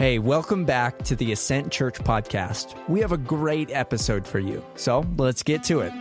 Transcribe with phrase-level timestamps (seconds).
[0.00, 2.74] Hey, welcome back to the Ascent Church podcast.
[2.88, 4.64] We have a great episode for you.
[4.74, 5.92] So let's get to it.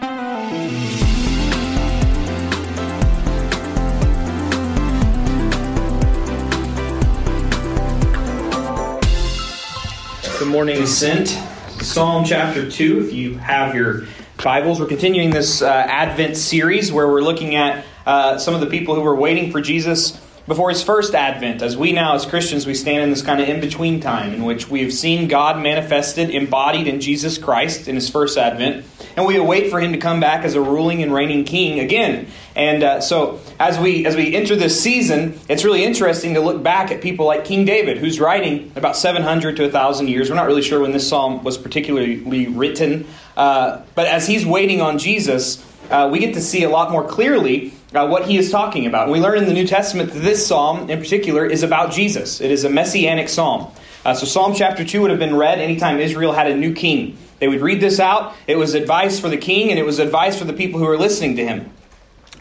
[10.39, 11.37] Good morning, Ascent.
[11.81, 13.07] Psalm chapter 2.
[13.07, 14.05] If you have your
[14.41, 18.67] Bibles, we're continuing this uh, Advent series where we're looking at uh, some of the
[18.67, 22.65] people who were waiting for Jesus before his first advent, as we now, as Christians,
[22.65, 25.61] we stand in this kind of in between time in which we have seen God
[25.61, 28.83] manifested, embodied in Jesus Christ in his first advent,
[29.15, 32.25] and we await for him to come back as a ruling and reigning king again.
[32.55, 36.63] And uh, so, as we as we enter this season, it's really interesting to look
[36.63, 40.31] back at people like King David, who's writing about 700 to 1,000 years.
[40.31, 43.05] We're not really sure when this psalm was particularly written,
[43.37, 47.07] uh, but as he's waiting on Jesus, uh, we get to see a lot more
[47.07, 49.09] clearly uh, what he is talking about.
[49.09, 52.41] We learn in the New Testament that this psalm in particular is about Jesus.
[52.41, 53.71] It is a messianic psalm.
[54.05, 57.17] Uh, so Psalm chapter 2 would have been read anytime Israel had a new king.
[57.39, 58.33] They would read this out.
[58.47, 60.97] It was advice for the king, and it was advice for the people who were
[60.97, 61.69] listening to him.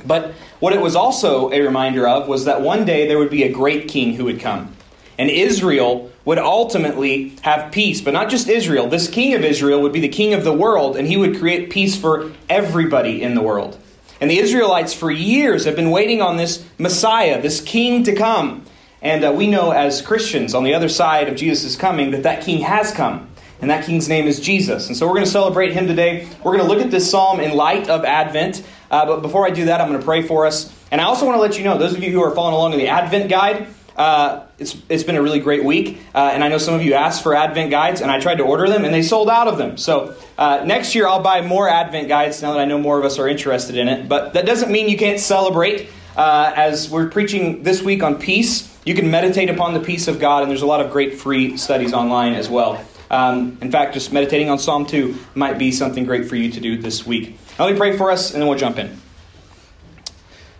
[0.06, 3.42] But what it was also a reminder of was that one day there would be
[3.42, 4.74] a great king who would come.
[5.18, 8.00] And Israel would ultimately have peace.
[8.00, 8.88] But not just Israel.
[8.88, 11.70] This king of Israel would be the king of the world, and he would create
[11.70, 13.78] peace for everybody in the world.
[14.20, 18.64] And the Israelites, for years, have been waiting on this Messiah, this king to come.
[19.00, 22.42] And uh, we know as Christians on the other side of Jesus' coming that that
[22.42, 23.28] king has come.
[23.60, 24.88] And that king's name is Jesus.
[24.88, 26.28] And so we're going to celebrate him today.
[26.44, 28.62] We're going to look at this psalm in light of Advent.
[28.90, 30.72] Uh, but before I do that, I'm going to pray for us.
[30.90, 32.72] And I also want to let you know, those of you who are following along
[32.72, 33.66] in the Advent guide,
[33.98, 36.00] uh, it's, it's been a really great week.
[36.14, 38.44] Uh, and I know some of you asked for Advent guides, and I tried to
[38.44, 39.76] order them, and they sold out of them.
[39.76, 43.04] So uh, next year, I'll buy more Advent guides now that I know more of
[43.04, 44.08] us are interested in it.
[44.08, 45.88] But that doesn't mean you can't celebrate.
[46.16, 50.20] Uh, as we're preaching this week on peace, you can meditate upon the peace of
[50.20, 52.82] God, and there's a lot of great free studies online as well.
[53.10, 56.60] Um, in fact, just meditating on Psalm 2 might be something great for you to
[56.60, 57.36] do this week.
[57.58, 58.96] Now, let me pray for us, and then we'll jump in.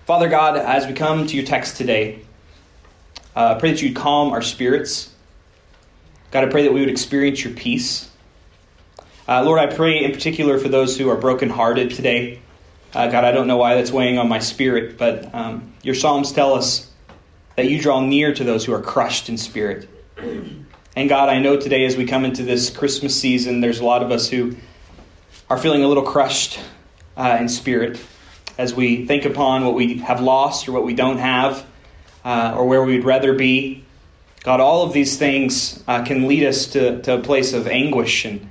[0.07, 2.25] Father God, as we come to your text today,
[3.39, 5.15] uh, I pray that you'd calm our spirits.
[6.33, 8.11] God, I pray that we would experience your peace.
[9.29, 12.41] Uh, Lord, I pray in particular for those who are brokenhearted today.
[12.93, 16.33] Uh, God, I don't know why that's weighing on my spirit, but um, your Psalms
[16.33, 16.91] tell us
[17.55, 19.89] that you draw near to those who are crushed in spirit.
[20.97, 24.03] And God, I know today as we come into this Christmas season, there's a lot
[24.03, 24.57] of us who
[25.49, 26.59] are feeling a little crushed
[27.17, 28.05] uh, in spirit
[28.59, 31.65] as we think upon what we have lost or what we don't have
[32.29, 33.83] uh, or where we'd rather be.
[34.45, 38.27] God, all of these things uh, can lead us to, to a place of anguish.
[38.27, 38.51] And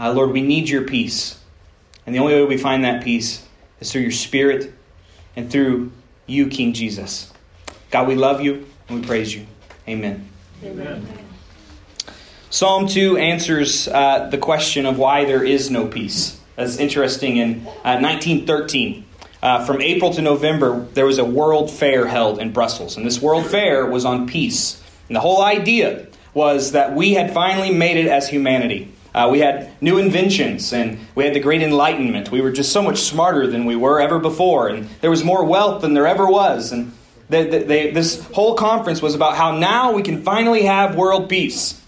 [0.00, 1.38] uh, Lord, we need your peace.
[2.04, 3.46] And the only way we find that peace
[3.78, 4.74] is through your Spirit
[5.36, 5.92] and through
[6.26, 7.32] you, King Jesus.
[7.92, 9.46] God, we love you and we praise you.
[9.86, 10.28] Amen.
[10.64, 11.06] Amen.
[12.50, 16.40] Psalm 2 answers uh, the question of why there is no peace.
[16.56, 17.36] That's interesting.
[17.36, 19.03] In 1913,
[19.44, 23.20] uh, from April to November, there was a world fair held in Brussels, and this
[23.20, 24.82] world fair was on peace.
[25.08, 28.90] And the whole idea was that we had finally made it as humanity.
[29.14, 32.32] Uh, we had new inventions and we had the great enlightenment.
[32.32, 35.44] We were just so much smarter than we were ever before, and there was more
[35.44, 36.72] wealth than there ever was.
[36.72, 36.92] And
[37.28, 41.80] they, they, this whole conference was about how now we can finally have world peace.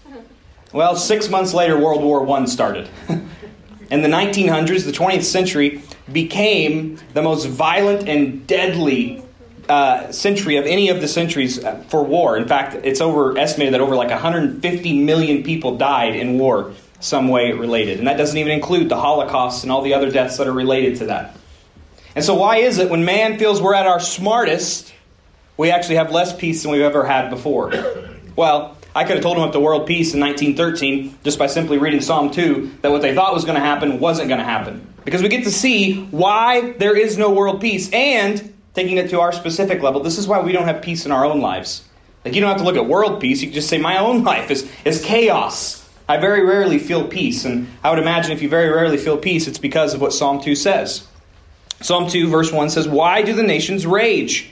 [0.71, 2.87] Well, six months later, World War I started.
[3.89, 5.81] In the 1900s, the 20th century,
[6.11, 9.23] became the most violent and deadly
[9.69, 12.37] uh, century of any of the centuries uh, for war.
[12.37, 17.27] In fact, it's over estimated that over like 150 million people died in war, some
[17.27, 20.47] way related, and that doesn't even include the Holocaust and all the other deaths that
[20.47, 21.35] are related to that.
[22.15, 24.93] And so, why is it when man feels we're at our smartest,
[25.57, 27.73] we actually have less peace than we've ever had before?
[28.35, 31.77] Well, I could have told them at the world peace in 1913 just by simply
[31.77, 34.91] reading Psalm 2 that what they thought was going to happen wasn't going to happen.
[35.05, 39.19] Because we get to see why there is no world peace and taking it to
[39.19, 41.87] our specific level, this is why we don't have peace in our own lives.
[42.25, 44.23] Like you don't have to look at world peace, you can just say my own
[44.23, 45.87] life is, is chaos.
[46.09, 49.45] I very rarely feel peace, and I would imagine if you very rarely feel peace,
[49.45, 51.05] it's because of what Psalm 2 says.
[51.81, 54.49] Psalm 2, verse 1 says, Why do the nations rage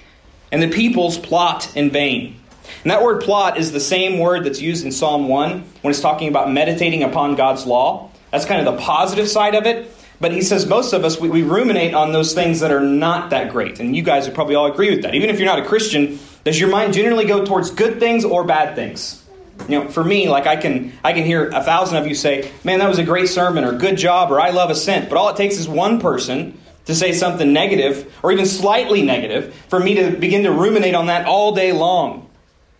[0.51, 2.39] and the peoples plot in vain?
[2.83, 6.01] And that word plot is the same word that's used in Psalm 1 when it's
[6.01, 8.11] talking about meditating upon God's law.
[8.31, 9.91] That's kind of the positive side of it.
[10.19, 13.31] But he says most of us, we, we, ruminate on those things that are not
[13.31, 13.79] that great.
[13.79, 15.13] And you guys would probably all agree with that.
[15.13, 18.45] Even if you're not a Christian, does your mind generally go towards good things or
[18.45, 19.23] bad things?
[19.67, 22.51] You know, for me, like I can I can hear a thousand of you say,
[22.63, 25.09] Man, that was a great sermon, or good job, or I love a Ascent.
[25.09, 29.55] But all it takes is one person to say something negative, or even slightly negative,
[29.69, 32.24] for me to begin to ruminate on that all day long.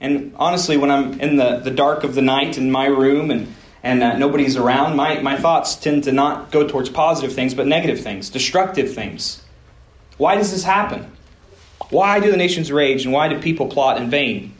[0.06, 3.52] And honestly, when I'm in the, the dark of the night in my room and,
[3.81, 7.66] and uh, nobody's around, my, my thoughts tend to not go towards positive things, but
[7.66, 9.44] negative things, destructive things.
[10.18, 11.12] Why does this happen?
[11.90, 14.54] Why do the nations rage and why do people plot in vain?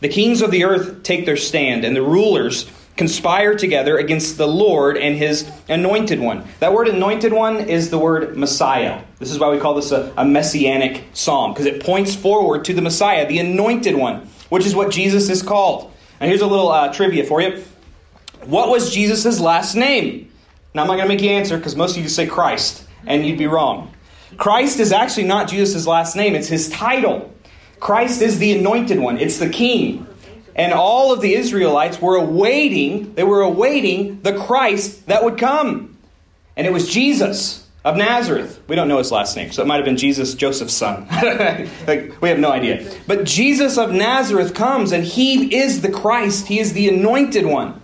[0.00, 4.48] The kings of the earth take their stand, and the rulers conspire together against the
[4.48, 6.44] Lord and his anointed one.
[6.58, 9.02] That word anointed one is the word Messiah.
[9.20, 12.74] This is why we call this a, a messianic psalm, because it points forward to
[12.74, 15.92] the Messiah, the anointed one, which is what Jesus is called.
[16.20, 17.62] And here's a little uh, trivia for you.
[18.44, 20.30] What was Jesus' last name?
[20.74, 23.26] Now, I'm not going to make you answer because most of you say Christ, and
[23.26, 23.92] you'd be wrong.
[24.36, 27.32] Christ is actually not Jesus' last name, it's his title.
[27.80, 30.06] Christ is the anointed one, it's the king.
[30.54, 35.96] And all of the Israelites were awaiting, they were awaiting the Christ that would come.
[36.56, 38.60] And it was Jesus of Nazareth.
[38.68, 41.06] We don't know his last name, so it might have been Jesus, Joseph's son.
[41.86, 42.92] like, we have no idea.
[43.06, 46.48] But Jesus of Nazareth comes, and he is the Christ.
[46.48, 47.80] He is the anointed one.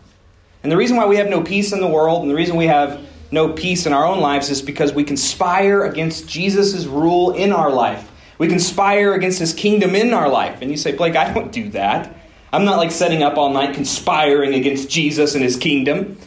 [0.62, 2.66] And the reason why we have no peace in the world, and the reason we
[2.66, 3.00] have
[3.30, 7.70] no peace in our own lives, is because we conspire against Jesus' rule in our
[7.70, 8.10] life.
[8.38, 10.60] We conspire against his kingdom in our life.
[10.60, 12.14] And you say, Blake, I don't do that.
[12.52, 16.18] I'm not like setting up all night conspiring against Jesus and his kingdom.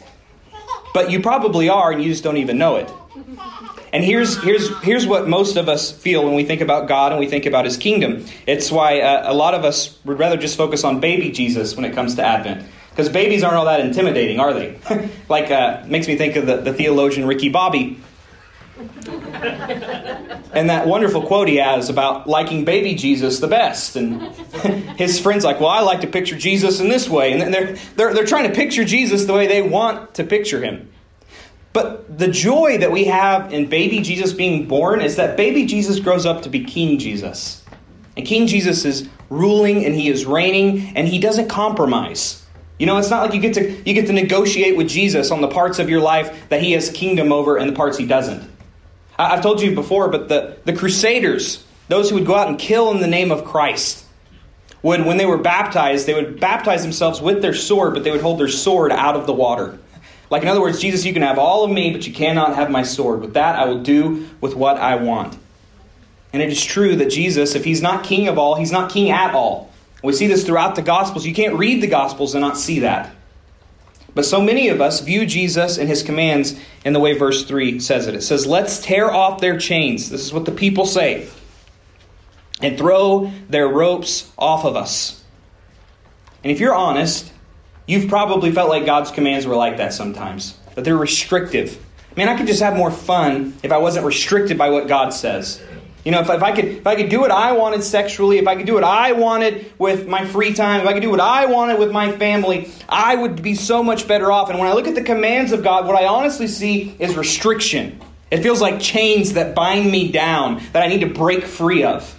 [0.94, 2.90] But you probably are, and you just don't even know it.
[3.92, 7.18] And here's, here's, here's what most of us feel when we think about God and
[7.20, 8.24] we think about his kingdom.
[8.46, 11.84] It's why uh, a lot of us would rather just focus on baby Jesus when
[11.84, 12.66] it comes to Advent.
[12.90, 14.78] Because babies aren't all that intimidating, are they?
[15.28, 18.00] like, uh, makes me think of the, the theologian Ricky Bobby
[20.52, 23.96] and that wonderful quote he has about liking baby Jesus the best.
[23.96, 24.22] And
[24.98, 27.32] his friend's like, Well, I like to picture Jesus in this way.
[27.32, 30.87] And they're, they're, they're trying to picture Jesus the way they want to picture him.
[31.78, 36.00] But the joy that we have in baby Jesus being born is that baby Jesus
[36.00, 37.64] grows up to be King Jesus.
[38.16, 42.44] And King Jesus is ruling and he is reigning and he doesn't compromise.
[42.80, 45.40] You know, it's not like you get to you get to negotiate with Jesus on
[45.40, 48.50] the parts of your life that he has kingdom over and the parts he doesn't.
[49.16, 52.90] I've told you before, but the, the Crusaders, those who would go out and kill
[52.90, 54.04] in the name of Christ,
[54.82, 58.20] would, when they were baptized, they would baptize themselves with their sword, but they would
[58.20, 59.78] hold their sword out of the water.
[60.30, 62.70] Like, in other words, Jesus, you can have all of me, but you cannot have
[62.70, 63.20] my sword.
[63.20, 65.38] With that, I will do with what I want.
[66.32, 69.10] And it is true that Jesus, if he's not king of all, he's not king
[69.10, 69.70] at all.
[70.02, 71.26] We see this throughout the Gospels.
[71.26, 73.10] You can't read the Gospels and not see that.
[74.14, 77.80] But so many of us view Jesus and his commands in the way verse 3
[77.80, 78.14] says it.
[78.14, 80.10] It says, Let's tear off their chains.
[80.10, 81.28] This is what the people say.
[82.60, 85.22] And throw their ropes off of us.
[86.42, 87.32] And if you're honest,
[87.88, 91.84] you've probably felt like God's commands were like that sometimes, that they're restrictive.
[92.16, 95.60] Man, I could just have more fun if I wasn't restricted by what God says.
[96.04, 98.46] You know, if, if, I could if I could do what I wanted sexually, if
[98.46, 101.20] I could do what I wanted with my free time, if I could do what
[101.20, 104.48] I wanted with my family, I would be so much better off.
[104.48, 108.00] And when I look at the commands of God, what I honestly see is restriction.
[108.30, 112.14] It feels like chains that bind me down that I need to break free of.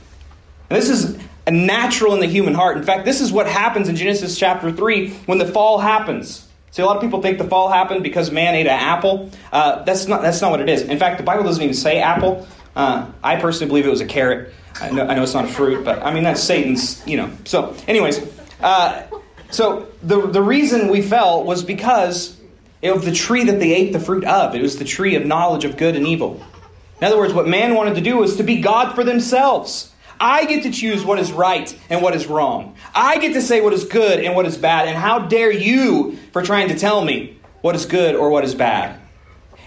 [0.70, 1.18] And this is
[1.52, 2.78] natural in the human heart.
[2.78, 6.48] In fact, this is what happens in Genesis chapter 3 when the fall happens.
[6.72, 9.32] See, a lot of people think the fall happened because man ate an apple.
[9.52, 10.84] Uh, that's not that's not what it is.
[10.84, 12.48] In fact, the Bible doesn't even say apple.
[12.76, 14.54] Uh, I personally believe it was a carrot.
[14.80, 17.32] I know, I know, it's not a fruit, but I mean, that's Satan's, you know.
[17.44, 18.22] So, anyways,
[18.62, 19.08] uh,
[19.52, 22.40] so the, the reason we fell was because
[22.84, 24.56] of the tree that they ate the fruit of.
[24.56, 26.42] It was the tree of knowledge of good and evil.
[27.02, 29.92] In other words, what man wanted to do was to be God for themselves.
[30.20, 32.76] I get to choose what is right and what is wrong.
[32.94, 34.88] I get to say what is good and what is bad.
[34.88, 38.54] And how dare you for trying to tell me what is good or what is
[38.54, 39.00] bad?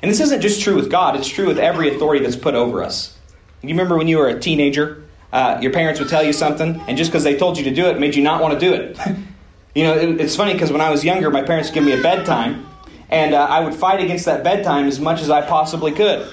[0.02, 2.82] And this isn't just true with God, it's true with every authority that's put over
[2.82, 3.16] us.
[3.62, 6.98] You remember when you were a teenager, uh, your parents would tell you something, and
[6.98, 8.98] just because they told you to do it made you not want to do it.
[9.74, 11.92] you know, it, it's funny because when I was younger, my parents would give me
[11.92, 12.66] a bedtime,
[13.08, 16.28] and uh, I would fight against that bedtime as much as I possibly could.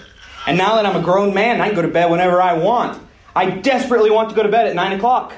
[0.48, 3.00] And now that I'm a grown man, I can go to bed whenever I want.
[3.40, 5.34] I desperately want to go to bed at 9 o'clock.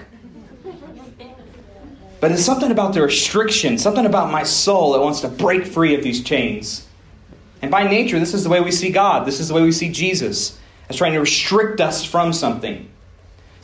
[2.19, 5.93] But it's something about the restriction, something about my soul that wants to break free
[5.93, 6.87] of these chains.
[7.61, 9.27] And by nature, this is the way we see God.
[9.27, 12.89] This is the way we see Jesus as trying to restrict us from something.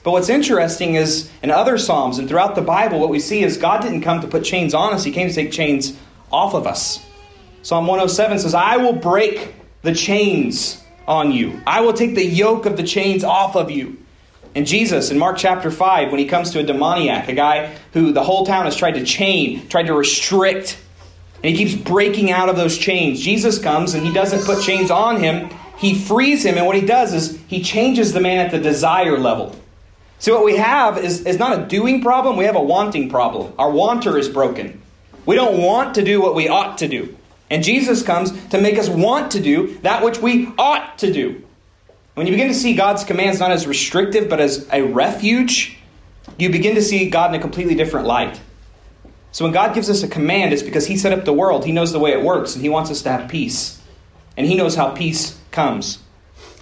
[0.03, 3.57] But what's interesting is in other Psalms and throughout the Bible, what we see is
[3.57, 5.97] God didn't come to put chains on us, He came to take chains
[6.31, 7.03] off of us.
[7.63, 12.67] Psalm 107 says, I will break the chains on you, I will take the yoke
[12.67, 13.97] of the chains off of you.
[14.57, 18.11] And Jesus, in Mark chapter 5, when he comes to a demoniac, a guy who
[18.11, 20.79] the whole town has tried to chain, tried to restrict,
[21.43, 23.21] and he keeps breaking out of those chains.
[23.21, 26.57] Jesus comes and he doesn't put chains on him, he frees him.
[26.57, 29.55] And what he does is he changes the man at the desire level.
[30.17, 33.53] See, what we have is, is not a doing problem, we have a wanting problem.
[33.59, 34.81] Our wanter is broken.
[35.27, 37.15] We don't want to do what we ought to do.
[37.51, 41.43] And Jesus comes to make us want to do that which we ought to do.
[42.17, 45.77] When you begin to see God's commands not as restrictive, but as a refuge,
[46.39, 48.41] you begin to see God in a completely different light.
[49.31, 51.63] So when God gives us a command, it's because He set up the world.
[51.63, 53.79] He knows the way it works, and He wants us to have peace.
[54.35, 55.99] And He knows how peace comes.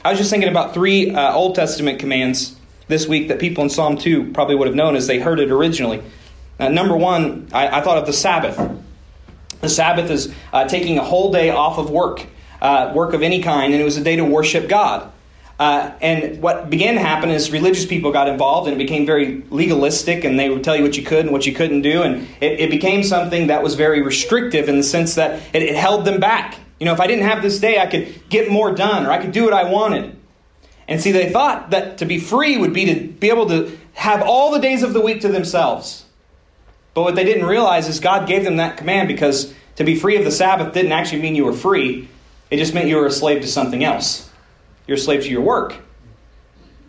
[0.03, 2.57] I was just thinking about three uh, Old Testament commands
[2.89, 5.51] this week that people in Psalm 2 probably would have known as they heard it
[5.51, 6.03] originally.
[6.59, 8.59] Uh, number one, I, I, thought of the Sabbath.
[9.61, 12.25] The Sabbath is uh, taking a whole day off of work,
[12.61, 15.13] uh, work of any kind, and it was a day to worship God.
[15.57, 19.41] Uh, and what began to happen is religious people got involved and it became very
[19.49, 22.03] legalistic and they would tell you what you could and what you couldn't do.
[22.03, 25.75] And it, it became something that was very restrictive in the sense that it, it
[25.75, 26.59] held them back.
[26.79, 29.21] You know, if I didn't have this day, I could get more done or I
[29.21, 30.17] could do what I wanted.
[30.89, 34.21] And see, they thought that to be free would be to be able to have
[34.21, 36.05] all the days of the week to themselves.
[36.93, 40.17] But what they didn't realize is God gave them that command because to be free
[40.17, 42.09] of the Sabbath didn't actually mean you were free,
[42.51, 44.29] it just meant you were a slave to something else.
[44.87, 45.75] You're a slave to your work.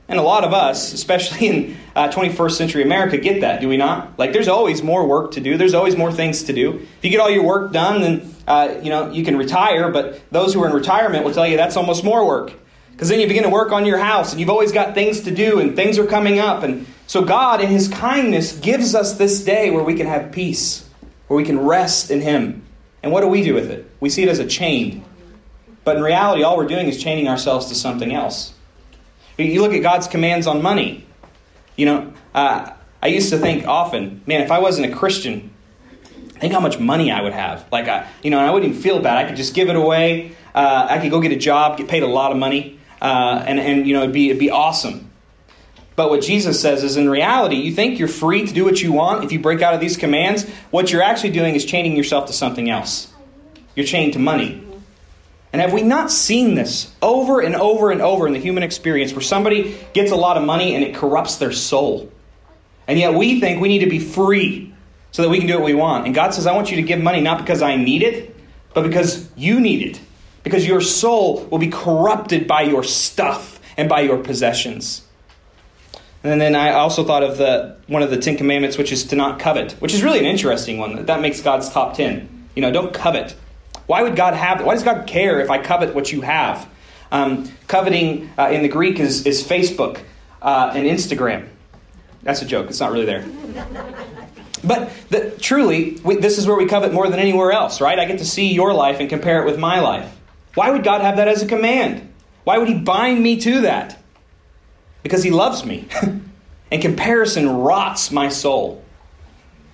[0.09, 3.77] And a lot of us, especially in uh, 21st century America, get that, do we
[3.77, 4.19] not?
[4.19, 5.57] Like, there's always more work to do.
[5.57, 6.75] There's always more things to do.
[6.75, 9.91] If you get all your work done, then uh, you know you can retire.
[9.91, 12.53] But those who are in retirement will tell you that's almost more work
[12.97, 15.31] because then you begin to work on your house, and you've always got things to
[15.31, 16.63] do, and things are coming up.
[16.63, 20.89] And so God, in His kindness, gives us this day where we can have peace,
[21.27, 22.65] where we can rest in Him.
[23.03, 23.91] And what do we do with it?
[24.01, 25.05] We see it as a chain.
[25.87, 28.53] But in reality, all we're doing is chaining ourselves to something else.
[29.39, 31.07] You look at God's commands on money.
[31.77, 35.55] You know, uh, I used to think often, man, if I wasn't a Christian,
[36.41, 37.67] think how much money I would have.
[37.71, 39.17] Like, I, you know, I wouldn't even feel bad.
[39.17, 40.33] I could just give it away.
[40.53, 43.61] Uh, I could go get a job, get paid a lot of money, uh, and,
[43.61, 45.09] and, you know, it'd be, it'd be awesome.
[45.95, 48.91] But what Jesus says is in reality, you think you're free to do what you
[48.91, 50.51] want if you break out of these commands.
[50.73, 53.07] What you're actually doing is chaining yourself to something else.
[53.77, 54.66] You're chained to money.
[55.57, 59.15] And have we not seen this over and over and over in the human experience
[59.15, 62.13] where somebody gets a lot of money and it corrupts their soul?
[62.87, 64.75] And yet we think we need to be free
[65.13, 66.05] so that we can do what we want.
[66.05, 68.37] And God says, I want you to give money not because I need it,
[68.75, 69.99] but because you need it.
[70.43, 75.07] Because your soul will be corrupted by your stuff and by your possessions.
[76.23, 79.17] And then I also thought of the one of the Ten Commandments, which is to
[79.17, 81.07] not covet, which is really an interesting one.
[81.07, 82.47] That makes God's top ten.
[82.55, 83.35] You know, don't covet.
[83.87, 84.59] Why would God have?
[84.59, 84.67] that?
[84.67, 86.69] Why does God care if I covet what you have?
[87.13, 90.01] Um, coveting uh, in the Greek is, is Facebook
[90.43, 91.49] uh, and Instagram.
[92.23, 92.69] That's a joke.
[92.69, 93.25] It's not really there.
[94.65, 97.99] But the, truly, we, this is where we covet more than anywhere else, right?
[97.99, 100.13] I get to see your life and compare it with my life.
[100.55, 102.13] Why would God have that as a command?
[102.45, 104.03] Why would He bind me to that?
[105.03, 105.87] Because He loves me.
[106.73, 108.83] and comparison rots my soul.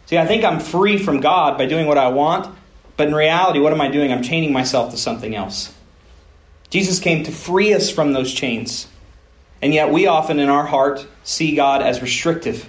[0.07, 2.55] See, I think I'm free from God by doing what I want,
[2.97, 4.13] but in reality, what am I doing?
[4.13, 5.75] I'm chaining myself to something else.
[6.71, 8.89] Jesus came to free us from those chains.
[9.61, 12.69] And yet, we often in our heart see God as restrictive.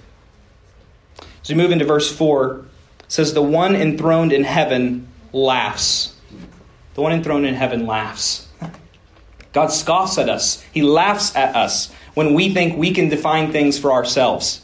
[1.42, 2.66] As we move into verse 4, it
[3.08, 6.16] says, The one enthroned in heaven laughs.
[6.94, 8.48] The one enthroned in heaven laughs.
[9.52, 13.80] God scoffs at us, He laughs at us when we think we can define things
[13.80, 14.63] for ourselves.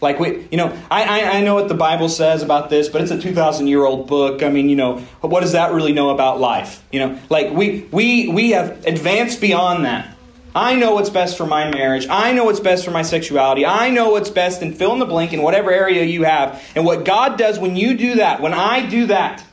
[0.00, 3.00] Like we, you know, I, I, I know what the Bible says about this, but
[3.00, 4.42] it's a two thousand year old book.
[4.42, 6.84] I mean, you know, what does that really know about life?
[6.92, 10.16] You know, like we we we have advanced beyond that.
[10.54, 12.06] I know what's best for my marriage.
[12.08, 13.66] I know what's best for my sexuality.
[13.66, 16.64] I know what's best in fill in the blank in whatever area you have.
[16.74, 19.44] And what God does when you do that, when I do that,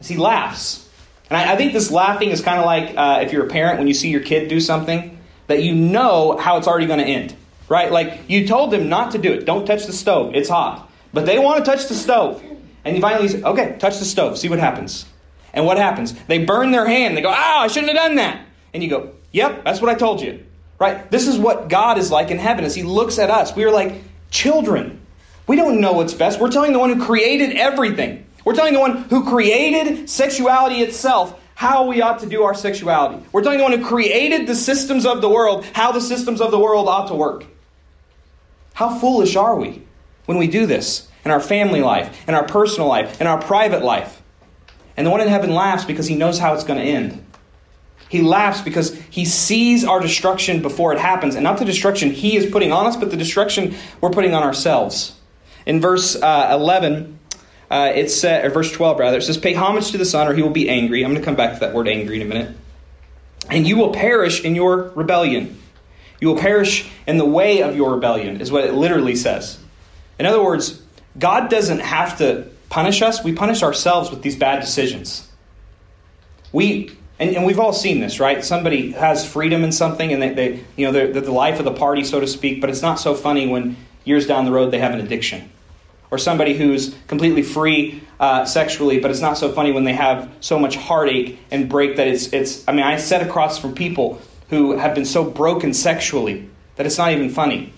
[0.00, 0.88] is He laughs.
[1.30, 3.78] And I, I think this laughing is kind of like uh, if you're a parent
[3.78, 7.04] when you see your kid do something that you know how it's already going to
[7.04, 7.34] end
[7.70, 7.90] right?
[7.90, 9.46] Like you told them not to do it.
[9.46, 10.34] Don't touch the stove.
[10.34, 10.90] It's hot.
[11.14, 12.42] But they want to touch the stove.
[12.84, 14.36] And you finally say, okay, touch the stove.
[14.36, 15.06] See what happens.
[15.54, 16.12] And what happens?
[16.24, 17.16] They burn their hand.
[17.16, 18.44] They go, ah, I shouldn't have done that.
[18.74, 20.44] And you go, yep, that's what I told you.
[20.78, 21.10] Right?
[21.10, 23.54] This is what God is like in heaven as He looks at us.
[23.54, 25.00] We are like children.
[25.46, 26.40] We don't know what's best.
[26.40, 28.24] We're telling the one who created everything.
[28.44, 33.22] We're telling the one who created sexuality itself how we ought to do our sexuality.
[33.32, 36.50] We're telling the one who created the systems of the world how the systems of
[36.50, 37.44] the world ought to work.
[38.80, 39.82] How foolish are we
[40.24, 43.84] when we do this in our family life, in our personal life, in our private
[43.84, 44.22] life?
[44.96, 47.22] And the one in heaven laughs because he knows how it's going to end.
[48.08, 52.38] He laughs because he sees our destruction before it happens, and not the destruction he
[52.38, 55.14] is putting on us, but the destruction we're putting on ourselves.
[55.66, 57.18] In verse uh, 11,
[57.70, 60.32] uh, it's uh, or verse 12 rather, it says, "Pay homage to the Son, or
[60.32, 62.30] he will be angry." I'm going to come back to that word "angry" in a
[62.30, 62.56] minute.
[63.50, 65.59] And you will perish in your rebellion.
[66.20, 69.58] You will perish in the way of your rebellion, is what it literally says.
[70.18, 70.80] In other words,
[71.18, 75.28] God doesn't have to punish us, we punish ourselves with these bad decisions.
[76.52, 78.42] We and, and we've all seen this, right?
[78.42, 81.66] Somebody has freedom in something and they, they you know, they're, they're the life of
[81.66, 84.70] the party, so to speak, but it's not so funny when years down the road
[84.70, 85.50] they have an addiction.
[86.10, 90.30] Or somebody who's completely free uh, sexually, but it's not so funny when they have
[90.40, 92.66] so much heartache and break that it's, it's.
[92.66, 96.98] I mean, I sat across from people who have been so broken sexually that it's
[96.98, 97.72] not even funny.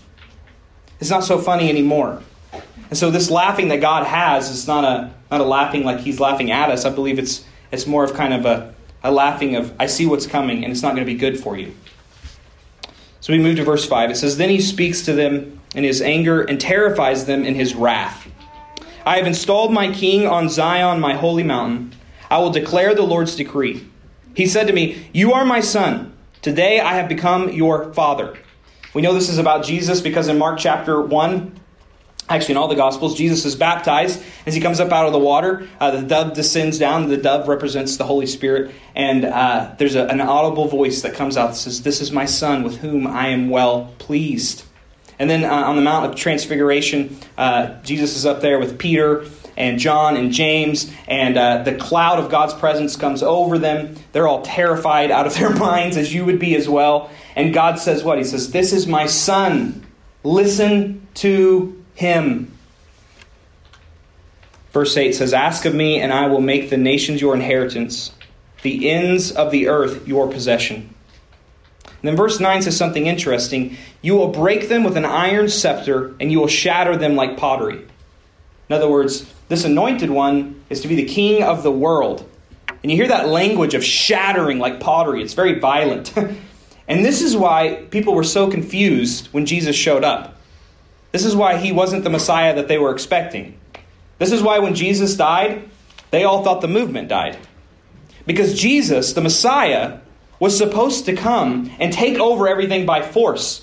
[1.00, 2.22] It's not so funny anymore.
[2.88, 6.20] And so this laughing that God has is not a not a laughing like He's
[6.20, 6.84] laughing at us.
[6.84, 8.74] I believe it's it's more of kind of a
[9.04, 11.56] a laughing of, I see what's coming, and it's not going to be good for
[11.56, 11.74] you.
[13.20, 14.10] So we move to verse 5.
[14.10, 17.74] It says, Then he speaks to them in his anger and terrifies them in his
[17.74, 18.28] wrath.
[19.04, 21.94] I have installed my king on Zion, my holy mountain.
[22.30, 23.86] I will declare the Lord's decree.
[24.34, 26.11] He said to me, You are my son.
[26.42, 28.36] Today I have become your father.
[28.94, 31.60] We know this is about Jesus because in Mark chapter 1,
[32.28, 34.22] Actually, in all the Gospels, Jesus is baptized.
[34.46, 37.08] As he comes up out of the water, uh, the dove descends down.
[37.08, 38.72] The dove represents the Holy Spirit.
[38.94, 42.24] And uh, there's a, an audible voice that comes out that says, This is my
[42.24, 44.64] Son with whom I am well pleased.
[45.18, 49.26] And then uh, on the Mount of Transfiguration, uh, Jesus is up there with Peter
[49.56, 53.96] and John and James, and uh, the cloud of God's presence comes over them.
[54.12, 57.10] They're all terrified out of their minds, as you would be as well.
[57.36, 58.18] And God says, What?
[58.18, 59.86] He says, This is my Son.
[60.24, 62.56] Listen to him.
[64.72, 68.12] Verse 8 says, Ask of me, and I will make the nations your inheritance,
[68.62, 70.94] the ends of the earth your possession.
[71.84, 73.76] And then verse 9 says something interesting.
[74.00, 77.86] You will break them with an iron scepter, and you will shatter them like pottery.
[78.68, 82.28] In other words, this anointed one is to be the king of the world.
[82.82, 86.16] And you hear that language of shattering like pottery, it's very violent.
[86.88, 90.40] and this is why people were so confused when Jesus showed up.
[91.12, 93.58] This is why he wasn't the Messiah that they were expecting.
[94.18, 95.68] This is why when Jesus died,
[96.10, 97.36] they all thought the movement died.
[98.24, 99.98] Because Jesus, the Messiah,
[100.40, 103.61] was supposed to come and take over everything by force.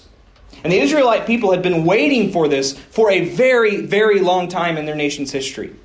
[0.64, 4.78] And the Israelite people had been waiting for this for a very, very long time
[4.78, 5.76] in their nation's history.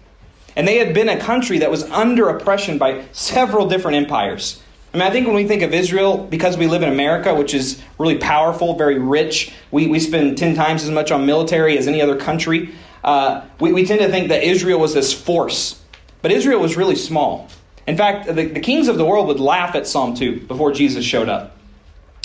[0.56, 4.60] And they had been a country that was under oppression by several different empires.
[4.92, 7.52] I mean, I think when we think of Israel, because we live in America, which
[7.52, 11.88] is really powerful, very rich, we, we spend 10 times as much on military as
[11.88, 12.72] any other country.
[13.02, 15.82] Uh, we, we tend to think that Israel was this force.
[16.22, 17.48] But Israel was really small.
[17.88, 21.04] In fact, the, the kings of the world would laugh at Psalm 2 before Jesus
[21.04, 21.56] showed up.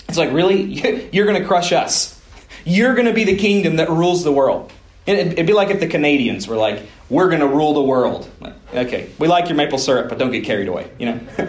[0.08, 0.62] It's like, really?
[1.12, 2.19] You're going to crush us.
[2.64, 4.72] You're going to be the kingdom that rules the world.
[5.06, 8.30] It'd be like if the Canadians were like, we're going to rule the world.
[8.40, 11.20] Like, okay, we like your maple syrup, but don't get carried away, you know?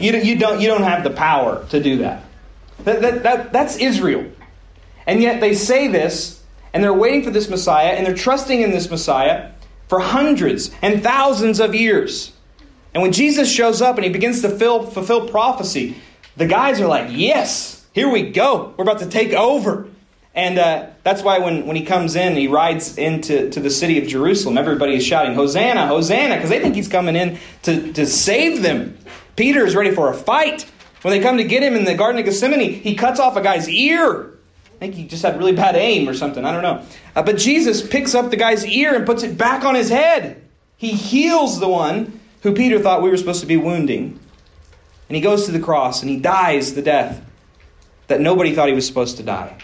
[0.00, 2.24] You, you, don't, you don't have the power to do that.
[2.84, 3.52] That, that, that.
[3.52, 4.24] That's Israel.
[5.06, 8.70] And yet they say this, and they're waiting for this Messiah, and they're trusting in
[8.70, 9.50] this Messiah
[9.88, 12.32] for hundreds and thousands of years.
[12.94, 15.96] And when Jesus shows up and he begins to fill, fulfill prophecy,
[16.36, 18.74] the guys are like, Yes, here we go.
[18.78, 19.89] We're about to take over.
[20.40, 24.00] And uh, that's why when, when he comes in, he rides into to the city
[24.00, 28.06] of Jerusalem, everybody is shouting, Hosanna, Hosanna, because they think he's coming in to, to
[28.06, 28.96] save them.
[29.36, 30.62] Peter is ready for a fight.
[31.02, 33.42] When they come to get him in the Garden of Gethsemane, he cuts off a
[33.42, 34.32] guy's ear.
[34.76, 36.42] I think he just had really bad aim or something.
[36.42, 36.86] I don't know.
[37.14, 40.42] Uh, but Jesus picks up the guy's ear and puts it back on his head.
[40.78, 44.18] He heals the one who Peter thought we were supposed to be wounding.
[45.10, 47.22] And he goes to the cross and he dies the death
[48.06, 49.54] that nobody thought he was supposed to die.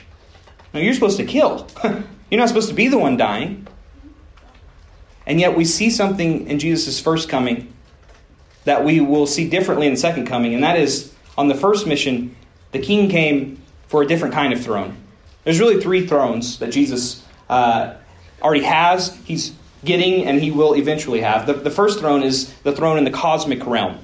[0.77, 1.67] Now, you're supposed to kill.
[1.85, 3.67] you're not supposed to be the one dying.
[5.25, 7.73] And yet, we see something in Jesus' first coming
[8.65, 11.87] that we will see differently in the second coming, and that is on the first
[11.87, 12.37] mission,
[12.73, 14.95] the king came for a different kind of throne.
[15.45, 17.95] There's really three thrones that Jesus uh,
[18.43, 21.47] already has, he's getting, and he will eventually have.
[21.47, 23.99] The, the first throne is the throne in the cosmic realm.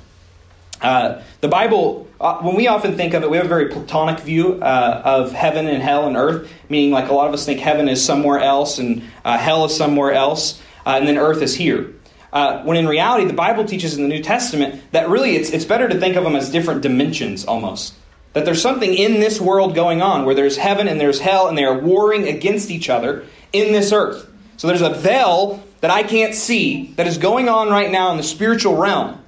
[0.82, 4.18] Uh, the Bible, uh, when we often think of it, we have a very Platonic
[4.20, 7.60] view uh, of heaven and hell and earth, meaning like a lot of us think
[7.60, 11.54] heaven is somewhere else and uh, hell is somewhere else, uh, and then earth is
[11.54, 11.94] here.
[12.32, 15.88] When in reality, the Bible teaches in the New Testament that really it's, it's better
[15.88, 17.94] to think of them as different dimensions almost.
[18.32, 21.58] That there's something in this world going on where there's heaven and there's hell and
[21.58, 24.26] they are warring against each other in this earth.
[24.56, 28.16] So there's a veil that I can't see that is going on right now in
[28.16, 29.21] the spiritual realm.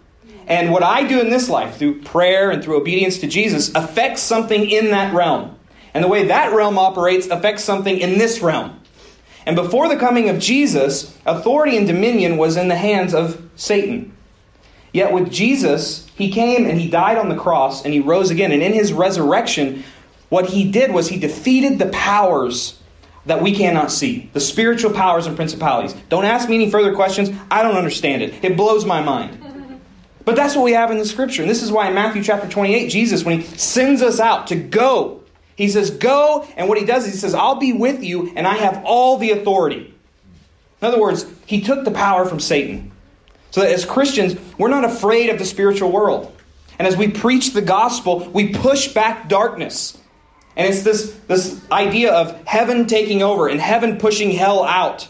[0.47, 4.21] And what I do in this life through prayer and through obedience to Jesus affects
[4.21, 5.59] something in that realm.
[5.95, 8.81] And the way that realm operates affects something in this realm.
[9.47, 14.15] And before the coming of Jesus, authority and dominion was in the hands of Satan.
[14.93, 18.53] Yet with Jesus, he came and he died on the cross and he rose again.
[18.53, 19.85] And in his resurrection,
[20.29, 22.81] what he did was he defeated the powers
[23.27, 25.95] that we cannot see the spiritual powers and principalities.
[26.09, 27.31] Don't ask me any further questions.
[27.51, 28.45] I don't understand it.
[28.45, 29.44] It blows my mind.
[30.25, 31.43] But that's what we have in the scripture.
[31.43, 34.57] And this is why in Matthew chapter 28, Jesus, when he sends us out to
[34.57, 35.23] go,
[35.57, 36.47] he says, Go.
[36.57, 39.19] And what he does is he says, I'll be with you, and I have all
[39.19, 39.95] the authority.
[40.81, 42.91] In other words, he took the power from Satan.
[43.51, 46.35] So that as Christians, we're not afraid of the spiritual world.
[46.79, 49.97] And as we preach the gospel, we push back darkness.
[50.57, 55.09] And it's this, this idea of heaven taking over and heaven pushing hell out.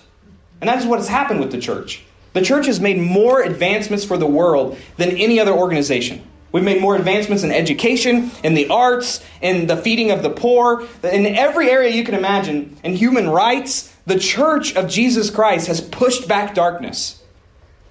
[0.61, 2.05] And that is what has happened with the church.
[2.35, 6.23] The church has made more advancements for the world than any other organization.
[6.53, 10.87] We've made more advancements in education, in the arts, in the feeding of the poor,
[11.03, 13.93] in every area you can imagine, in human rights.
[14.07, 17.23] The church of Jesus Christ has pushed back darkness.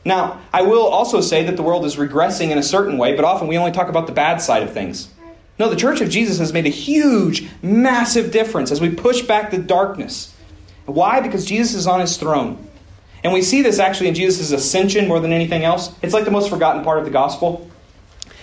[0.06, 3.25] Now, I will also say that the world is regressing in a certain way, but
[3.25, 5.10] often we only talk about the bad side of things.
[5.58, 9.51] No, the church of Jesus has made a huge, massive difference as we push back
[9.51, 10.34] the darkness.
[10.86, 11.21] Why?
[11.21, 12.67] Because Jesus is on his throne.
[13.23, 15.93] And we see this actually in Jesus' ascension more than anything else.
[16.01, 17.69] It's like the most forgotten part of the gospel.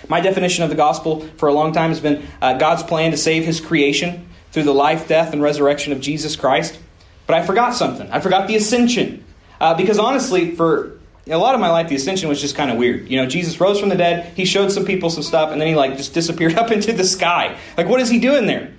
[0.09, 3.17] My definition of the gospel for a long time has been uh, God's plan to
[3.17, 6.79] save his creation through the life, death, and resurrection of Jesus Christ.
[7.27, 8.11] But I forgot something.
[8.11, 9.25] I forgot the ascension.
[9.61, 12.79] Uh, because honestly, for a lot of my life, the ascension was just kind of
[12.79, 13.09] weird.
[13.09, 15.69] You know, Jesus rose from the dead, he showed some people some stuff, and then
[15.69, 17.59] he like just disappeared up into the sky.
[17.77, 18.73] Like, what is he doing there?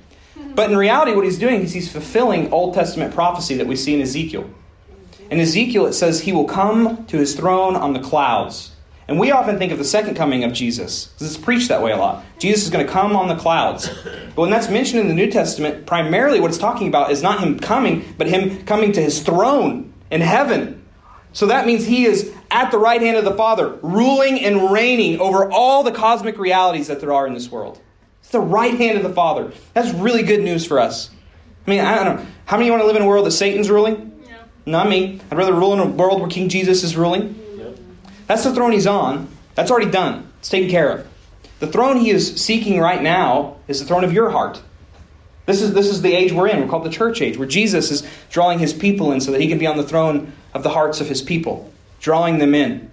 [0.55, 3.93] But in reality, what he's doing is he's fulfilling Old Testament prophecy that we see
[3.93, 4.49] in Ezekiel.
[5.31, 8.71] In Ezekiel, it says he will come to his throne on the clouds.
[9.07, 11.91] And we often think of the second coming of Jesus, because it's preached that way
[11.91, 12.23] a lot.
[12.37, 13.89] Jesus is going to come on the clouds.
[14.35, 17.39] But when that's mentioned in the New Testament, primarily what it's talking about is not
[17.39, 20.81] him coming, but him coming to his throne in heaven
[21.33, 25.19] so that means he is at the right hand of the Father, ruling and reigning
[25.19, 27.79] over all the cosmic realities that there are in this world.
[28.21, 29.51] It's the right hand of the Father.
[29.73, 31.09] That's really good news for us.
[31.65, 32.25] I mean, I don't know.
[32.45, 34.10] How many want to live in a world that Satan's ruling?
[34.65, 34.79] No.
[34.79, 35.19] Not me.
[35.31, 37.35] I'd rather rule in a world where King Jesus is ruling.
[37.57, 37.77] Yep.
[38.27, 39.27] That's the throne he's on.
[39.55, 40.31] That's already done.
[40.39, 41.07] It's taken care of.
[41.59, 44.61] The throne he is seeking right now is the throne of your heart.
[45.45, 46.61] This is, this is the age we're in.
[46.61, 49.47] We're called the church age, where Jesus is drawing his people in so that he
[49.47, 52.90] can be on the throne of the hearts of his people, drawing them in.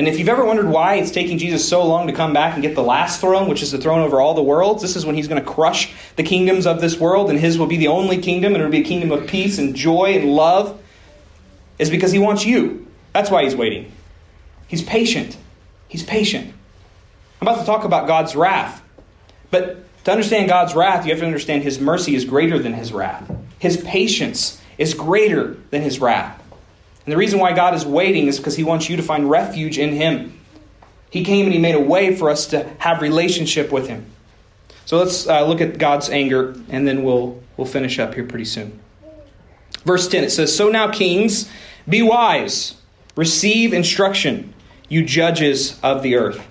[0.00, 2.62] And if you've ever wondered why it's taking Jesus so long to come back and
[2.62, 5.14] get the last throne, which is the throne over all the worlds, this is when
[5.14, 8.16] he's going to crush the kingdoms of this world, and his will be the only
[8.16, 10.80] kingdom, and it'll be a kingdom of peace and joy and love,
[11.78, 12.86] is because he wants you.
[13.12, 13.92] That's why he's waiting.
[14.68, 15.36] He's patient.
[15.86, 16.50] He's patient.
[17.42, 18.82] I'm about to talk about God's wrath.
[19.50, 22.90] But to understand God's wrath, you have to understand his mercy is greater than his
[22.90, 23.30] wrath.
[23.58, 26.39] His patience is greater than his wrath.
[27.10, 29.80] And the reason why God is waiting is because He wants you to find refuge
[29.80, 30.38] in Him.
[31.10, 34.06] He came and He made a way for us to have relationship with Him.
[34.84, 38.44] So let's uh, look at God's anger, and then we'll we'll finish up here pretty
[38.44, 38.78] soon.
[39.84, 41.50] Verse ten it says, "So now, kings,
[41.88, 42.76] be wise,
[43.16, 44.54] receive instruction,
[44.88, 46.46] you judges of the earth."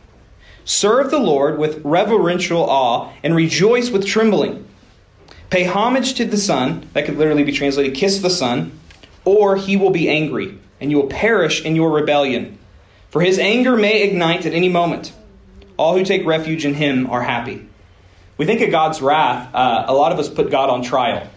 [0.65, 4.67] Serve the Lord with reverential awe and rejoice with trembling.
[5.51, 6.85] Pay homage to the Son.
[6.91, 8.73] That could literally be translated kiss the Son
[9.29, 12.57] or he will be angry, and you will perish in your rebellion.
[13.11, 15.13] For his anger may ignite at any moment.
[15.77, 17.67] All who take refuge in him are happy.
[18.37, 21.27] We think of God's wrath, uh, a lot of us put God on trial.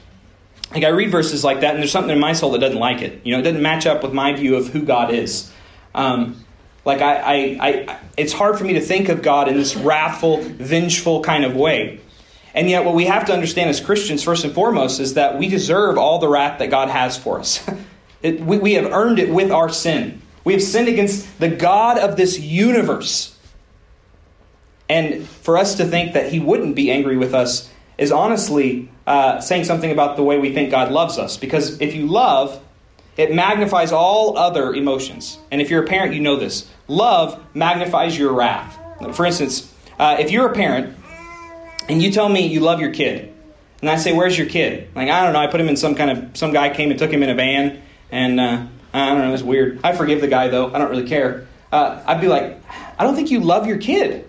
[0.70, 3.02] Like I read verses like that, and there's something in my soul that doesn't like
[3.02, 3.20] it.
[3.24, 5.50] You know, it doesn't match up with my view of who God is.
[5.94, 6.42] Um,
[6.84, 10.40] like I, I, I, it's hard for me to think of God in this wrathful,
[10.40, 12.00] vengeful kind of way.
[12.54, 15.48] And yet, what we have to understand as Christians, first and foremost, is that we
[15.48, 17.66] deserve all the wrath that God has for us.
[18.22, 20.20] it, we, we have earned it with our sin.
[20.44, 23.38] We have sinned against the God of this universe.
[24.88, 29.40] And for us to think that He wouldn't be angry with us is honestly uh,
[29.40, 31.36] saying something about the way we think God loves us.
[31.36, 32.62] Because if you love,
[33.16, 35.38] it magnifies all other emotions.
[35.50, 36.68] And if you're a parent, you know this.
[36.88, 38.78] Love magnifies your wrath.
[39.14, 40.96] For instance, uh, if you're a parent
[41.88, 43.32] and you tell me you love your kid,
[43.80, 45.40] and I say, "Where's your kid?" Like I don't know.
[45.40, 47.34] I put him in some kind of some guy came and took him in a
[47.34, 49.34] van, and uh, I don't know.
[49.34, 49.80] It's weird.
[49.84, 50.72] I forgive the guy though.
[50.72, 51.46] I don't really care.
[51.70, 52.60] Uh, I'd be like,
[52.98, 54.26] I don't think you love your kid,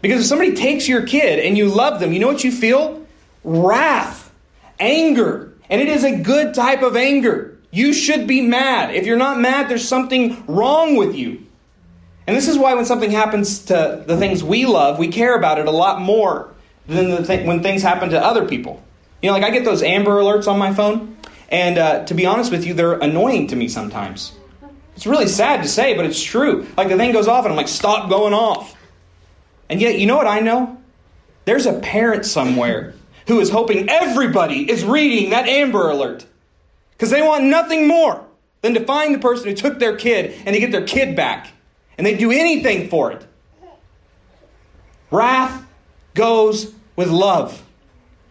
[0.00, 3.06] because if somebody takes your kid and you love them, you know what you feel?
[3.44, 4.32] Wrath,
[4.80, 7.58] anger, and it is a good type of anger.
[7.70, 8.94] You should be mad.
[8.94, 11.46] If you're not mad, there's something wrong with you.
[12.26, 15.58] And this is why when something happens to the things we love, we care about
[15.58, 16.54] it a lot more
[16.86, 18.82] than the th- when things happen to other people.
[19.22, 21.16] You know, like I get those Amber Alerts on my phone,
[21.48, 24.32] and uh, to be honest with you, they're annoying to me sometimes.
[24.94, 26.66] It's really sad to say, but it's true.
[26.76, 28.74] Like the thing goes off, and I'm like, stop going off.
[29.68, 30.78] And yet, you know what I know?
[31.44, 32.94] There's a parent somewhere
[33.26, 36.26] who is hoping everybody is reading that Amber Alert.
[36.92, 38.24] Because they want nothing more
[38.62, 41.48] than to find the person who took their kid and to get their kid back.
[41.98, 43.26] And they'd do anything for it.
[45.10, 45.64] Wrath
[46.14, 47.62] goes with love.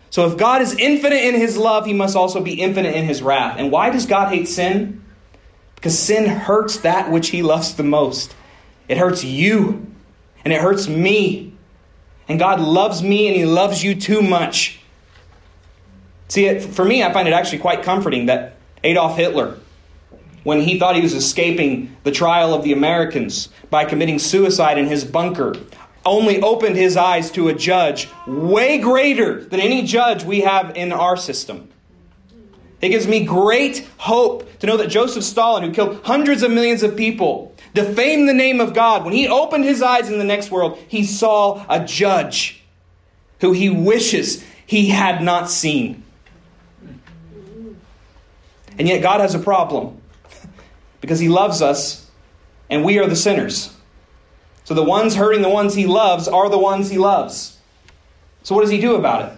[0.10, 3.22] So if God is infinite in his love, he must also be infinite in his
[3.22, 3.58] wrath.
[3.58, 5.04] And why does God hate sin?
[5.76, 8.36] Because sin hurts that which he loves the most.
[8.88, 9.86] It hurts you,
[10.44, 11.54] and it hurts me.
[12.28, 14.80] And God loves me, and he loves you too much.
[16.28, 19.58] See, for me, I find it actually quite comforting that Adolf Hitler,
[20.44, 24.88] when he thought he was escaping the trial of the Americans by committing suicide in
[24.88, 25.56] his bunker,
[26.06, 30.92] only opened his eyes to a judge way greater than any judge we have in
[30.92, 31.70] our system.
[32.82, 36.84] It gives me great hope to know that Joseph Stalin, who killed hundreds of millions
[36.84, 40.52] of people, defamed the name of God, when he opened his eyes in the next
[40.52, 42.64] world, he saw a judge
[43.42, 46.04] who he wishes he had not seen.
[48.78, 50.02] And yet, God has a problem
[51.02, 52.10] because he loves us
[52.70, 53.75] and we are the sinners.
[54.66, 57.58] So the ones hurting the ones he loves are the ones he loves.
[58.44, 59.38] So what does he do about it?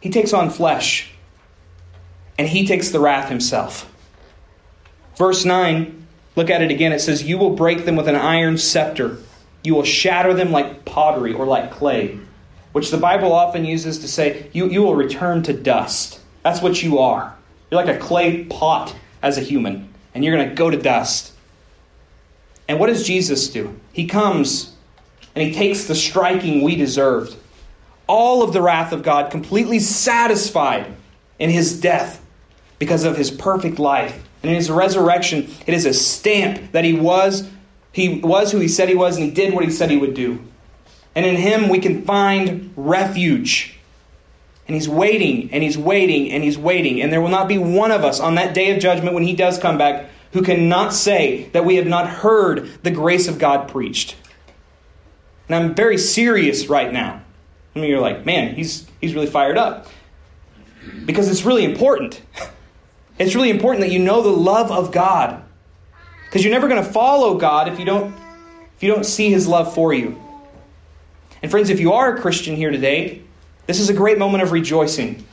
[0.00, 1.12] He takes on flesh
[2.38, 3.92] and he takes the wrath himself.
[5.16, 6.06] Verse 9,
[6.36, 6.92] look at it again.
[6.92, 9.18] It says, You will break them with an iron scepter.
[9.64, 12.20] You will shatter them like pottery or like clay,
[12.70, 16.20] which the Bible often uses to say, You, you will return to dust.
[16.44, 17.36] That's what you are.
[17.70, 21.32] You're like a clay pot as a human, and you're going to go to dust.
[22.68, 23.78] And what does Jesus do?
[23.92, 24.74] He comes
[25.34, 27.34] and he takes the striking we deserved.
[28.06, 30.94] All of the wrath of God completely satisfied
[31.38, 32.24] in his death
[32.78, 34.24] because of his perfect life.
[34.42, 37.48] And in his resurrection, it is a stamp that he was
[37.92, 40.14] he was who he said he was and he did what he said he would
[40.14, 40.40] do.
[41.14, 43.76] And in him we can find refuge.
[44.68, 47.00] And he's waiting and he's waiting and he's waiting.
[47.02, 49.34] And there will not be one of us on that day of judgment when he
[49.34, 53.68] does come back who cannot say that we have not heard the grace of God
[53.68, 54.16] preached.
[55.48, 57.22] And I'm very serious right now.
[57.74, 59.86] I mean, you're like, man, he's, he's really fired up.
[61.04, 62.20] Because it's really important.
[63.18, 65.42] It's really important that you know the love of God.
[66.26, 68.14] Because you're never going to follow God if you don't
[68.76, 70.22] if you don't see his love for you.
[71.42, 73.22] And friends, if you are a Christian here today,
[73.66, 75.26] this is a great moment of rejoicing.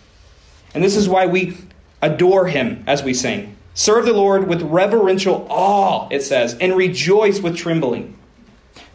[0.73, 1.55] And this is why we
[2.01, 3.54] adore him as we sing.
[3.75, 8.17] Serve the Lord with reverential awe, it says, and rejoice with trembling.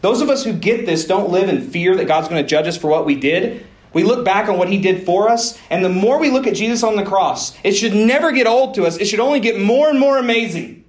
[0.01, 2.67] Those of us who get this don't live in fear that God's going to judge
[2.67, 3.63] us for what we did.
[3.93, 6.55] We look back on what he did for us, and the more we look at
[6.55, 8.97] Jesus on the cross, it should never get old to us.
[8.97, 10.83] It should only get more and more amazing.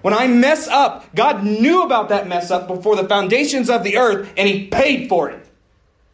[0.00, 3.98] When I mess up, God knew about that mess up before the foundations of the
[3.98, 5.44] earth, and he paid for it.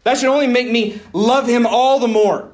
[0.02, 2.50] That should only make me love him all the more.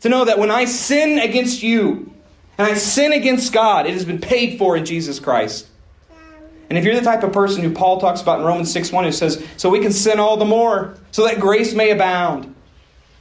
[0.00, 2.13] To know that when I sin against you,
[2.58, 5.66] and I sin against God, it has been paid for in Jesus Christ.
[6.68, 9.04] And if you're the type of person who Paul talks about in Romans 6 1,
[9.04, 12.54] who says, So we can sin all the more, so that grace may abound,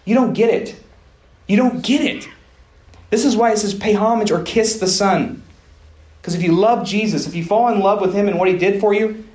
[0.06, 0.76] you don't get it.
[1.48, 2.28] You don't get it.
[3.10, 5.43] This is why it says, Pay homage or kiss the Son.
[6.22, 8.58] Because if you love Jesus, if you fall in love with Him and what He
[8.58, 9.26] did for you,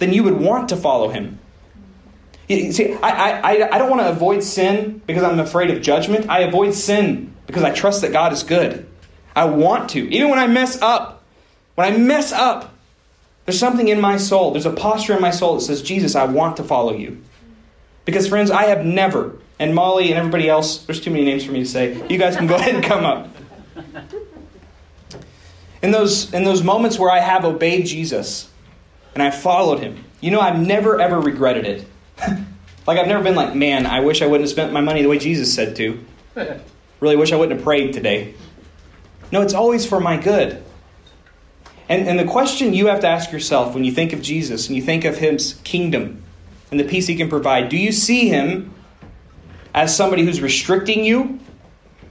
[0.00, 1.38] then you would want to follow Him.
[2.48, 6.28] You see, I, I, I don't want to avoid sin because I'm afraid of judgment.
[6.28, 8.88] I avoid sin because I trust that God is good.
[9.34, 10.12] I want to.
[10.12, 11.22] Even when I mess up,
[11.74, 12.74] when I mess up,
[13.44, 16.24] there's something in my soul, there's a posture in my soul that says, Jesus, I
[16.24, 17.22] want to follow you.
[18.04, 21.52] Because, friends, I have never, and Molly and everybody else, there's too many names for
[21.52, 21.94] me to say.
[22.08, 23.28] You guys can go ahead and come up.
[25.82, 28.50] In those, in those moments where I have obeyed Jesus
[29.14, 31.86] and I followed him, you know, I've never ever regretted it.
[32.86, 35.08] like, I've never been like, man, I wish I wouldn't have spent my money the
[35.08, 36.04] way Jesus said to.
[37.00, 38.34] Really wish I wouldn't have prayed today.
[39.32, 40.62] No, it's always for my good.
[41.88, 44.76] And, and the question you have to ask yourself when you think of Jesus and
[44.76, 46.22] you think of his kingdom
[46.70, 48.72] and the peace he can provide do you see him
[49.74, 51.38] as somebody who's restricting you,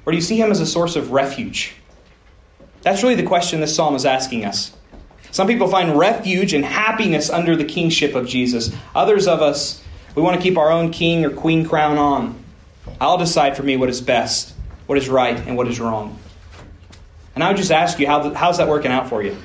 [0.05, 1.75] or do you see him as a source of refuge?
[2.81, 4.75] That's really the question this psalm is asking us.
[5.31, 8.73] Some people find refuge and happiness under the kingship of Jesus.
[8.95, 9.83] Others of us,
[10.15, 12.41] we want to keep our own king or queen crown on.
[12.99, 14.53] I'll decide for me what is best,
[14.87, 16.17] what is right, and what is wrong.
[17.39, 19.37] And I would just ask you, how, how's that working out for you?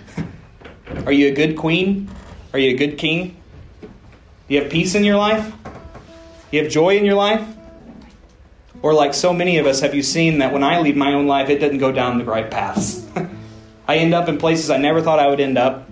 [1.07, 2.11] Are you a good queen?
[2.53, 3.41] Are you a good king?
[3.83, 3.89] Do
[4.55, 5.53] you have peace in your life?
[5.63, 7.47] Do you have joy in your life?
[8.83, 11.29] Or, like so many of us, have you seen that when I lead my own
[11.29, 13.07] life, it doesn't go down the right paths?
[13.87, 15.89] I end up in places I never thought I would end up.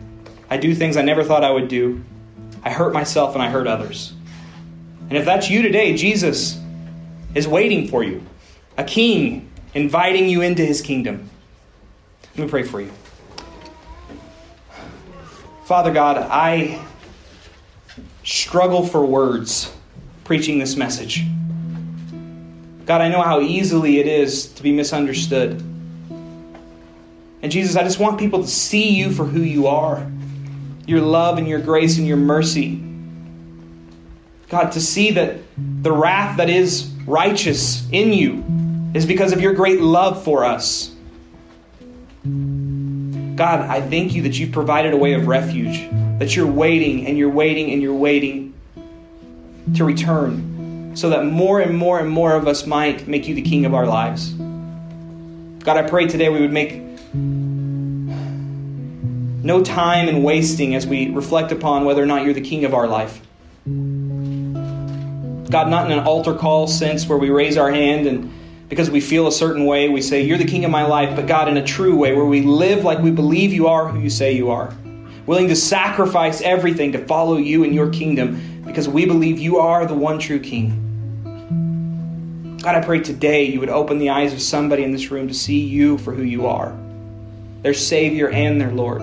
[0.50, 2.02] I do things I never thought I would do.
[2.64, 4.12] I hurt myself and I hurt others.
[5.08, 6.58] And if that's you today, Jesus,
[7.36, 8.26] is waiting for you,
[8.76, 11.28] a king inviting you into his kingdom.
[12.36, 12.90] Let me pray for you.
[15.64, 16.82] Father God, I
[18.24, 19.74] struggle for words
[20.24, 21.24] preaching this message.
[22.86, 25.62] God, I know how easily it is to be misunderstood.
[27.42, 30.06] And Jesus, I just want people to see you for who you are
[30.84, 32.82] your love and your grace and your mercy.
[34.48, 38.44] God, to see that the wrath that is righteous in you
[38.92, 40.91] is because of your great love for us.
[43.36, 47.16] God, I thank you that you've provided a way of refuge, that you're waiting and
[47.16, 48.54] you're waiting and you're waiting
[49.74, 53.42] to return so that more and more and more of us might make you the
[53.42, 54.32] king of our lives.
[55.64, 56.82] God, I pray today we would make
[59.44, 62.74] no time in wasting as we reflect upon whether or not you're the king of
[62.74, 63.20] our life.
[65.50, 68.32] God, not in an altar call sense where we raise our hand and
[68.72, 71.26] because we feel a certain way, we say, You're the king of my life, but
[71.26, 74.08] God, in a true way, where we live like we believe you are who you
[74.08, 74.74] say you are,
[75.26, 79.84] willing to sacrifice everything to follow you in your kingdom because we believe you are
[79.84, 80.70] the one true king.
[82.62, 85.34] God, I pray today you would open the eyes of somebody in this room to
[85.34, 86.74] see you for who you are
[87.60, 89.02] their Savior and their Lord,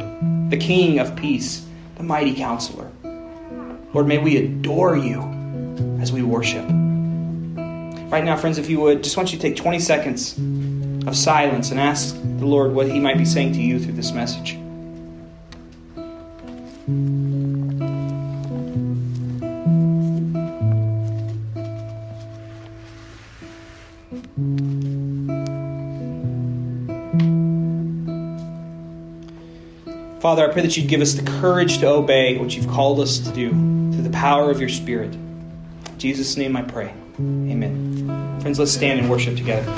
[0.50, 1.64] the King of peace,
[1.96, 2.90] the mighty counselor.
[3.94, 5.22] Lord, may we adore you
[6.02, 6.68] as we worship.
[8.10, 10.36] Right now, friends, if you would, just want you to take 20 seconds
[11.08, 14.12] of silence and ask the Lord what He might be saying to you through this
[14.12, 14.58] message.
[30.20, 33.20] Father, I pray that you'd give us the courage to obey what you've called us
[33.20, 35.14] to do through the power of your Spirit.
[35.14, 36.92] In Jesus' name I pray.
[37.20, 37.89] Amen.
[38.42, 39.72] Friends, let's stand and worship together.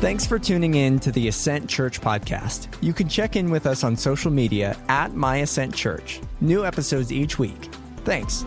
[0.00, 2.68] Thanks for tuning in to the Ascent Church podcast.
[2.80, 6.20] You can check in with us on social media at My Ascent Church.
[6.40, 7.68] New episodes each week.
[8.04, 8.44] Thanks.